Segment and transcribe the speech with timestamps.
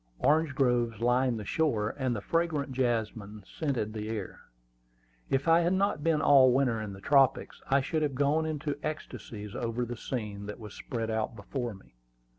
[0.17, 4.39] Orange groves lined the shore, and the fragrant jasmine scented the air.
[5.29, 8.79] If I had not been all winter in the tropics, I should have gone into
[8.81, 11.93] ecstasies over the scene that was spread out before me.